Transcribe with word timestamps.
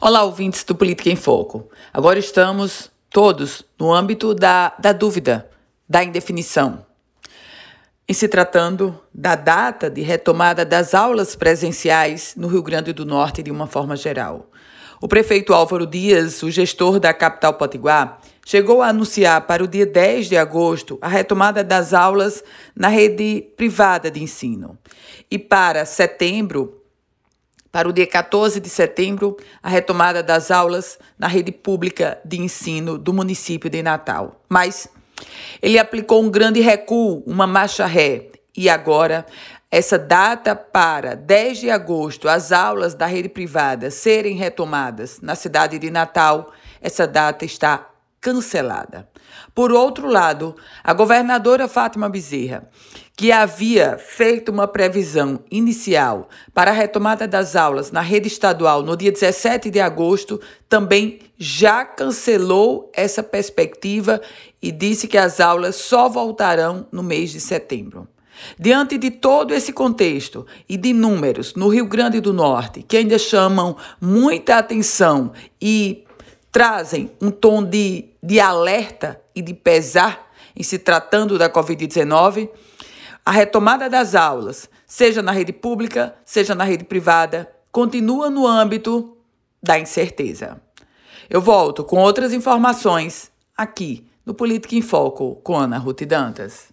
Olá, 0.00 0.22
ouvintes 0.22 0.62
do 0.62 0.76
Política 0.76 1.10
em 1.10 1.16
Foco. 1.16 1.68
Agora 1.92 2.20
estamos 2.20 2.88
todos 3.10 3.64
no 3.76 3.92
âmbito 3.92 4.32
da, 4.32 4.72
da 4.78 4.92
dúvida, 4.92 5.50
da 5.88 6.04
indefinição. 6.04 6.86
Em 8.08 8.12
se 8.12 8.28
tratando 8.28 8.96
da 9.12 9.34
data 9.34 9.90
de 9.90 10.00
retomada 10.02 10.64
das 10.64 10.94
aulas 10.94 11.34
presenciais 11.34 12.34
no 12.36 12.46
Rio 12.46 12.62
Grande 12.62 12.92
do 12.92 13.04
Norte 13.04 13.42
de 13.42 13.50
uma 13.50 13.66
forma 13.66 13.96
geral. 13.96 14.48
O 15.00 15.08
prefeito 15.08 15.52
Álvaro 15.52 15.84
Dias, 15.84 16.44
o 16.44 16.50
gestor 16.50 17.00
da 17.00 17.12
capital 17.12 17.54
potiguar, 17.54 18.20
chegou 18.46 18.82
a 18.82 18.90
anunciar 18.90 19.48
para 19.48 19.64
o 19.64 19.68
dia 19.68 19.84
10 19.84 20.28
de 20.28 20.36
agosto 20.36 20.96
a 21.02 21.08
retomada 21.08 21.64
das 21.64 21.92
aulas 21.92 22.44
na 22.72 22.86
rede 22.86 23.48
privada 23.56 24.12
de 24.12 24.22
ensino. 24.22 24.78
E 25.28 25.40
para 25.40 25.84
setembro, 25.84 26.77
para 27.70 27.88
o 27.88 27.92
dia 27.92 28.06
14 28.06 28.60
de 28.60 28.68
setembro, 28.68 29.36
a 29.62 29.68
retomada 29.68 30.22
das 30.22 30.50
aulas 30.50 30.98
na 31.18 31.26
rede 31.26 31.52
pública 31.52 32.18
de 32.24 32.40
ensino 32.40 32.96
do 32.96 33.12
município 33.12 33.68
de 33.68 33.82
Natal. 33.82 34.42
Mas 34.48 34.88
ele 35.60 35.78
aplicou 35.78 36.22
um 36.22 36.30
grande 36.30 36.60
recuo, 36.60 37.22
uma 37.26 37.46
marcha 37.46 37.86
ré, 37.86 38.28
e 38.56 38.68
agora 38.68 39.26
essa 39.70 39.98
data 39.98 40.56
para 40.56 41.14
10 41.14 41.58
de 41.58 41.70
agosto, 41.70 42.28
as 42.28 42.52
aulas 42.52 42.94
da 42.94 43.04
rede 43.04 43.28
privada 43.28 43.90
serem 43.90 44.34
retomadas 44.36 45.20
na 45.20 45.34
cidade 45.34 45.78
de 45.78 45.90
Natal, 45.90 46.52
essa 46.80 47.06
data 47.06 47.44
está 47.44 47.86
cancelada. 48.20 49.08
Por 49.54 49.72
outro 49.72 50.08
lado, 50.08 50.56
a 50.82 50.92
governadora 50.92 51.68
Fátima 51.68 52.08
Bezerra, 52.08 52.68
que 53.16 53.32
havia 53.32 53.98
feito 53.98 54.50
uma 54.50 54.68
previsão 54.68 55.40
inicial 55.50 56.28
para 56.54 56.70
a 56.70 56.74
retomada 56.74 57.26
das 57.26 57.56
aulas 57.56 57.90
na 57.90 58.00
rede 58.00 58.28
estadual 58.28 58.82
no 58.82 58.96
dia 58.96 59.10
17 59.10 59.70
de 59.70 59.80
agosto, 59.80 60.40
também 60.68 61.18
já 61.36 61.84
cancelou 61.84 62.90
essa 62.94 63.22
perspectiva 63.22 64.20
e 64.62 64.70
disse 64.70 65.08
que 65.08 65.18
as 65.18 65.40
aulas 65.40 65.76
só 65.76 66.08
voltarão 66.08 66.86
no 66.92 67.02
mês 67.02 67.30
de 67.30 67.40
setembro. 67.40 68.06
Diante 68.58 68.96
de 68.96 69.10
todo 69.10 69.52
esse 69.52 69.72
contexto 69.72 70.46
e 70.68 70.76
de 70.76 70.92
números 70.92 71.54
no 71.54 71.68
Rio 71.68 71.86
Grande 71.86 72.20
do 72.20 72.32
Norte 72.32 72.82
que 72.82 72.96
ainda 72.96 73.18
chamam 73.18 73.76
muita 74.00 74.58
atenção 74.58 75.32
e 75.60 76.04
trazem 76.58 77.08
um 77.22 77.30
tom 77.30 77.62
de, 77.62 78.06
de 78.20 78.40
alerta 78.40 79.22
e 79.32 79.40
de 79.40 79.54
pesar 79.54 80.28
em 80.56 80.62
se 80.64 80.76
tratando 80.76 81.38
da 81.38 81.48
Covid-19, 81.48 82.50
a 83.24 83.30
retomada 83.30 83.88
das 83.88 84.16
aulas, 84.16 84.68
seja 84.84 85.22
na 85.22 85.30
rede 85.30 85.52
pública, 85.52 86.16
seja 86.24 86.56
na 86.56 86.64
rede 86.64 86.82
privada, 86.82 87.48
continua 87.70 88.28
no 88.28 88.44
âmbito 88.44 89.16
da 89.62 89.78
incerteza. 89.78 90.60
Eu 91.30 91.40
volto 91.40 91.84
com 91.84 91.98
outras 91.98 92.32
informações 92.32 93.30
aqui 93.56 94.04
no 94.26 94.34
Política 94.34 94.74
em 94.74 94.82
Foco 94.82 95.36
com 95.44 95.56
Ana 95.56 95.78
Ruth 95.78 96.02
Dantas. 96.02 96.70